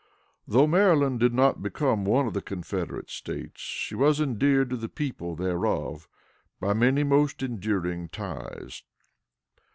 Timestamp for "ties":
8.09-8.81